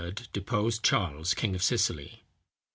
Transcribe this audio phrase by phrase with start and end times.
[0.33, 2.23] deposed Charles, king of Sicily.